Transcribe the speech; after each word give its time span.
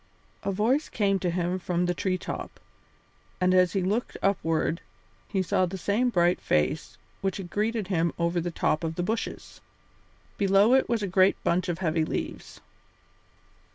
A 0.41 0.51
voice 0.51 0.89
came 0.89 1.19
to 1.19 1.29
him 1.29 1.59
from 1.59 1.85
the 1.85 1.93
tree 1.93 2.17
top, 2.17 2.59
and 3.39 3.53
as 3.53 3.73
he 3.73 3.83
looked 3.83 4.17
upward 4.23 4.81
he 5.27 5.43
saw 5.43 5.67
the 5.67 5.77
same 5.77 6.09
bright 6.09 6.41
face 6.41 6.97
which 7.21 7.37
had 7.37 7.51
greeted 7.51 7.89
him 7.89 8.11
over 8.17 8.41
the 8.41 8.49
top 8.49 8.83
of 8.83 8.95
the 8.95 9.03
bushes. 9.03 9.61
Below 10.39 10.73
it 10.73 10.89
was 10.89 11.03
a 11.03 11.07
great 11.07 11.35
bunch 11.43 11.69
of 11.69 11.77
heavy 11.77 12.03
leaves. 12.03 12.61